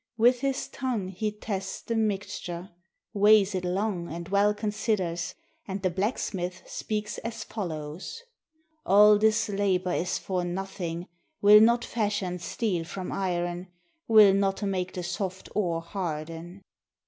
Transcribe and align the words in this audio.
With 0.17 0.39
his 0.39 0.67
tongue 0.67 1.09
he 1.09 1.31
tests 1.31 1.79
the 1.83 1.93
mixture. 1.93 2.71
Weighs 3.13 3.53
it 3.53 3.63
long 3.63 4.11
and 4.11 4.27
well 4.29 4.51
considers. 4.51 5.35
And 5.67 5.83
the 5.83 5.91
blacksmith 5.91 6.63
speaks 6.65 7.19
as 7.19 7.43
follows: 7.43 8.23
"All 8.83 9.19
this 9.19 9.47
labor 9.47 9.93
is 9.93 10.17
for 10.17 10.43
nothing, 10.43 11.07
Will 11.39 11.61
not 11.61 11.85
fashion 11.85 12.39
steel 12.39 12.83
from 12.83 13.11
iron, 13.11 13.67
Will 14.07 14.33
not 14.33 14.63
make 14.63 14.93
the 14.95 15.03
soft 15.03 15.49
ore 15.53 15.83
harden." 15.83 16.63